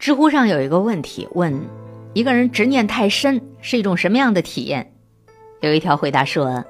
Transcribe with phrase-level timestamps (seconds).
[0.00, 1.60] 知乎上有一个问题问：
[2.14, 4.90] 一个人执念太深是一种什么样的体验？
[5.60, 6.64] 有一条回答说：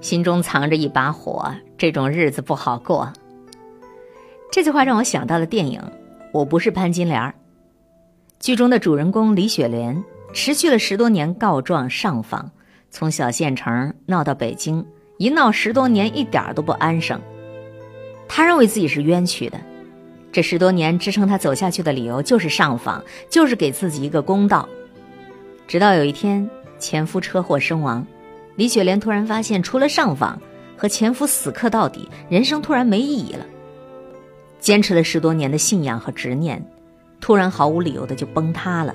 [0.00, 3.12] 心中藏着一把火，这种日子不好过。
[4.50, 5.78] 这句话让我想到了电影
[6.32, 7.20] 《我不是潘金莲》。
[8.40, 10.02] 剧中的主人公李雪莲
[10.32, 12.50] 持续了十多年告状上访，
[12.90, 14.82] 从小县城闹到北京，
[15.18, 17.20] 一闹十多年，一点都不安生。
[18.26, 19.60] 他认为自己是冤屈的，
[20.32, 24.68] 这十多年支撑他走下去的理由就是上访，就是给自己一个公道。
[25.66, 26.48] 直到有一天，
[26.78, 28.06] 前夫车祸身亡，
[28.56, 30.40] 李雪莲突然发现，除了上访
[30.76, 33.44] 和前夫死磕到底，人生突然没意义了。
[34.58, 36.64] 坚持了十多年的信仰和执念，
[37.20, 38.94] 突然毫无理由的就崩塌了。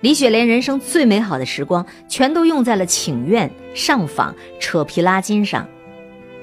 [0.00, 5.68] 李雪莲人生最美好的时光，全都用在了请愿、上访、扯皮拉筋上，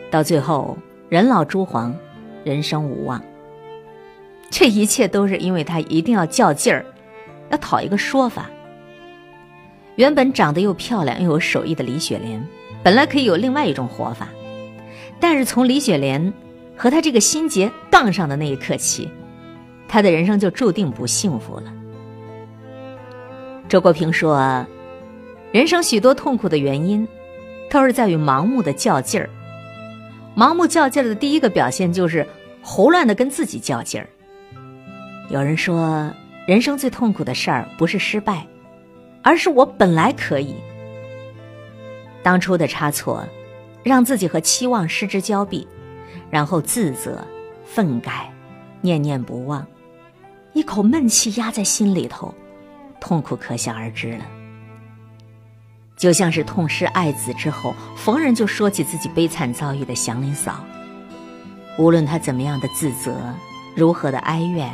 [0.10, 0.78] 到最后。
[1.10, 1.96] 人老珠黄，
[2.44, 3.24] 人生无望。
[4.50, 6.86] 这一切都是因为他一定要较劲儿，
[7.50, 8.50] 要讨一个说法。
[9.96, 12.46] 原本长得又漂亮又有手艺的李雪莲，
[12.84, 14.30] 本来可以有另外一种活法，
[15.20, 16.34] 但是从李雪莲
[16.76, 19.10] 和他这个心结杠上的那一刻起，
[19.88, 21.74] 他的人生就注定不幸福了。
[23.68, 24.66] 周国平说
[25.52, 27.08] ：“人生许多痛苦的原因，
[27.70, 29.30] 都是在于盲目的较劲儿。”
[30.38, 32.26] 盲目较劲儿的第一个表现就是
[32.62, 34.08] 胡乱的跟自己较劲儿。
[35.30, 36.12] 有人说，
[36.48, 38.48] 人生最痛苦的事儿不是失败，
[39.22, 40.56] 而是我本来可以。
[42.24, 43.28] 当初的差错，
[43.84, 45.68] 让自己和期望失之交臂，
[46.30, 47.26] 然后自责、
[47.66, 48.24] 愤慨、
[48.82, 49.66] 念念不忘，
[50.54, 52.34] 一口闷气压在心里头，
[53.02, 54.26] 痛苦可想而知了。
[55.98, 60.64] 就像是痛失爱子之后，逢人就说起自己悲惨遭遇的祥林嫂。
[61.78, 63.20] 无论他怎么样的自责，
[63.76, 64.72] 如何的哀怨，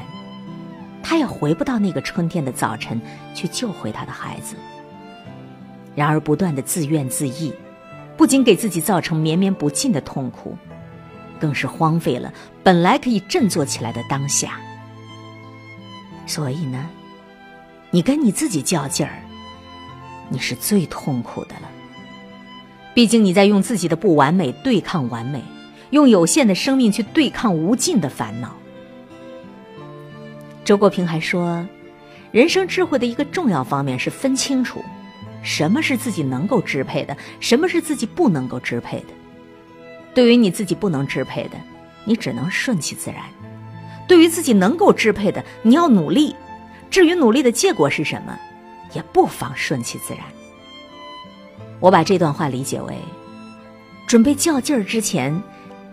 [1.03, 2.99] 他也回不到那个春天的早晨
[3.35, 4.55] 去救回他的孩子。
[5.93, 7.51] 然而，不断的自怨自艾，
[8.17, 10.57] 不仅给自己造成绵绵不尽的痛苦，
[11.39, 12.33] 更是荒废了
[12.63, 14.59] 本来可以振作起来的当下。
[16.25, 16.89] 所以呢，
[17.91, 19.21] 你跟你自己较劲儿。
[20.29, 21.69] 你是最痛苦的了。
[22.95, 25.43] 毕竟你在用自己的不完美对抗完美，
[25.91, 28.55] 用有限的生命去对抗无尽的烦恼。
[30.65, 31.65] 周国平还说，
[32.31, 34.83] 人生智慧的一个重要方面是分清楚，
[35.43, 39.07] 什么是自己能够支配的，什么是自己不能够支配的。
[40.13, 41.57] 对于你自己不能支配的，
[42.05, 43.19] 你只能顺其自然；
[44.07, 46.35] 对于自己能够支配的，你要努力。
[46.89, 48.37] 至于努力的结果是什么？
[48.93, 50.23] 也不妨顺其自然。
[51.79, 52.95] 我把这段话理解为：
[54.07, 55.41] 准备较劲儿之前，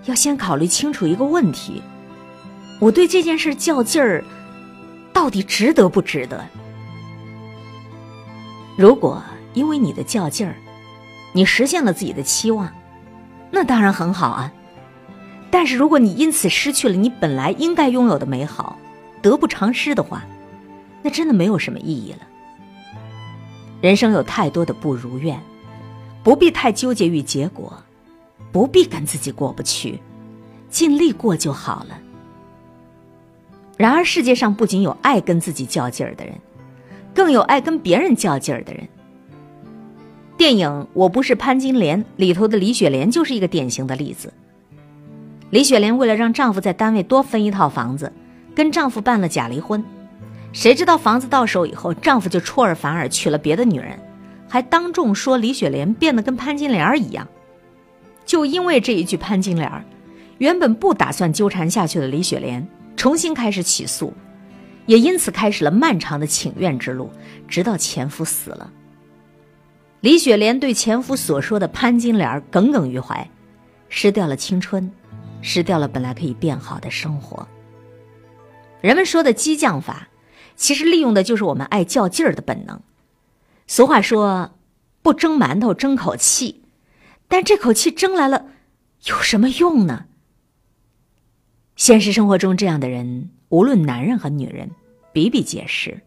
[0.05, 1.83] 要先考虑清楚一个问题：
[2.79, 4.23] 我对这件事较劲儿，
[5.21, 6.43] 到底值得不值得？
[8.75, 9.23] 如果
[9.53, 10.57] 因为你的较劲儿，
[11.35, 12.73] 你实现了自己的期望，
[13.51, 14.51] 那当然很好啊。
[15.51, 18.79] 但是如果你因此失去了你本来应该拥有的美好，
[19.21, 20.25] 得不偿失的话，
[21.03, 22.21] 那真的没有什么意义了。
[23.83, 25.39] 人生有太多的不如愿，
[26.23, 27.71] 不必太纠结于结果，
[28.51, 30.01] 不必跟自己过不去，
[30.71, 31.99] 尽力过就好了。
[33.81, 36.35] 然而，世界上不仅有爱跟自己较劲儿的人，
[37.15, 38.87] 更有爱跟别人较劲儿的人。
[40.37, 44.31] 电影《我不是潘金莲》里头的李雪莲就是一个典型的例子。
[45.49, 48.13] 李雪莲为了让丈夫在单位多分一套房子，
[48.55, 49.83] 跟丈夫办了假离婚。
[50.53, 53.99] 谁知道房子到手以后，丈夫就出尔反尔娶了别的女人，
[54.47, 57.27] 还当众说李雪莲变得跟潘金莲一样。
[58.27, 59.73] 就因为这一句潘金莲，
[60.37, 62.69] 原本不打算纠缠下去的李雪莲
[63.01, 64.13] 重新开始起诉，
[64.85, 67.11] 也因此开始了漫长的请愿之路，
[67.49, 68.71] 直到前夫死了。
[70.03, 73.27] 李雪莲对前夫所说的潘金莲耿耿于怀，
[73.89, 74.93] 失掉了青春，
[75.41, 77.49] 失掉了本来可以变好的生活。
[78.83, 80.09] 人们说的激将法。
[80.55, 82.83] 其实利用的就是我们爱较劲儿的本能。
[83.67, 84.59] 俗话说
[85.01, 86.65] ：“不蒸馒头争口气”，
[87.29, 88.45] 但这口气争来了，
[89.07, 90.05] 有什么用呢？
[91.81, 94.71] 现实生活中，这样的人，无论男人和女人，
[95.15, 96.03] 比比皆是。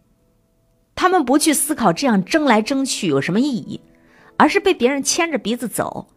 [0.94, 3.82] 他们不去思考这样争来争去有什么意义，
[4.38, 6.10] 而是被别人牵着鼻子走，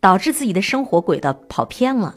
[0.00, 2.16] 导致自己的生活轨道跑偏了。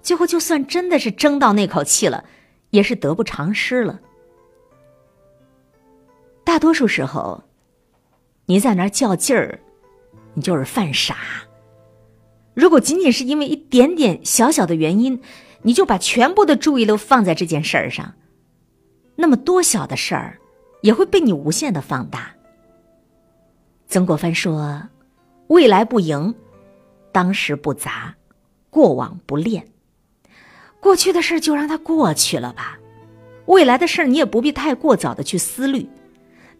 [0.00, 2.24] 最后，就算真的是争到那口气了，
[2.70, 4.00] 也是得不偿失了。
[6.44, 7.44] 大多数时候，
[8.46, 9.60] 你在那儿较劲儿，
[10.32, 11.14] 你就是犯傻。
[12.54, 15.20] 如果仅仅是因为一点点小小的原因，
[15.68, 18.14] 你就把全部的注意都放在这件事儿上，
[19.16, 20.38] 那么多小的事儿
[20.80, 22.34] 也会被你无限的放大。
[23.86, 24.82] 曾国藩说
[25.48, 26.34] ：“未来不迎，
[27.12, 28.14] 当时不杂，
[28.70, 29.62] 过往不恋。
[30.80, 32.78] 过去的事儿就让它过去了吧，
[33.44, 35.86] 未来的事儿你也不必太过早的去思虑，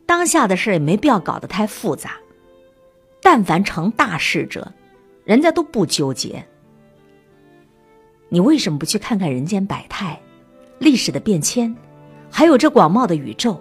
[0.05, 2.10] 当下的事儿也没必要搞得太复杂。
[3.22, 4.70] 但凡成大事者，
[5.25, 6.46] 人家都不纠结。
[8.29, 10.21] 你为什么不去看看人间百态，
[10.79, 11.75] 历史的变迁，
[12.31, 13.61] 还有这广袤的宇宙？”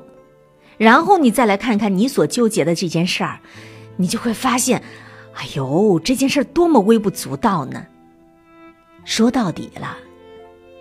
[0.77, 3.39] 然后你再来看看你所纠结的这件事儿，
[3.95, 4.83] 你就会发现，
[5.33, 7.85] 哎呦，这件事多么微不足道呢！
[9.03, 9.97] 说到底了，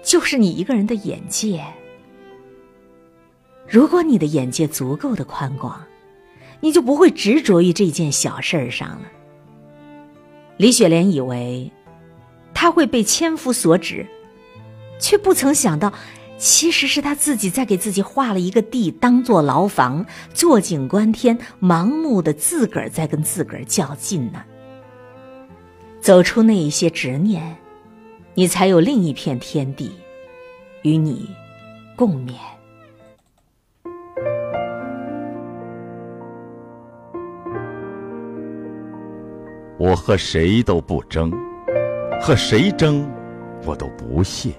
[0.02, 1.64] 就是你一个人的眼界。
[3.66, 5.82] 如果你的眼界足够的宽广，
[6.60, 9.02] 你就不会执着于这件小事儿上了。
[10.56, 11.72] 李雪莲以为，
[12.58, 14.06] 他会被千夫所指，
[14.98, 15.92] 却不曾想到。
[16.38, 20.04] 其实是他自己在给自己画了一个地，当做牢房，
[20.34, 24.42] 坐井观天，盲目的自个儿在跟自个儿较劲呢。
[26.00, 27.56] 走出那一些执念，
[28.34, 29.92] 你才有另一片天地，
[30.82, 31.30] 与你
[31.96, 32.34] 共勉。
[39.78, 41.32] 我和谁都不争，
[42.20, 43.08] 和谁争，
[43.64, 44.50] 我都不屑。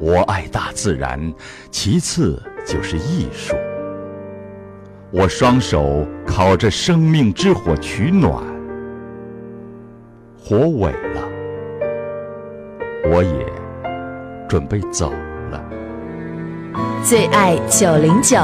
[0.00, 1.32] 我爱大自然，
[1.70, 3.54] 其次就是艺术。
[5.12, 8.42] 我双手烤着生命之火取暖，
[10.42, 11.22] 火萎了，
[13.10, 13.46] 我也
[14.48, 15.12] 准备走
[15.50, 15.62] 了。
[17.04, 18.38] 最爱九零九，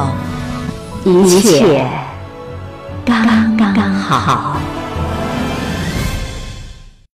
[1.05, 1.85] 一切
[3.05, 4.61] 刚刚好。